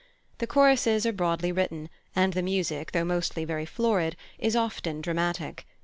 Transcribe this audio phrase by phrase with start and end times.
[0.39, 5.63] The choruses are broadly written, and the music, though mostly very florid, is often dramatic.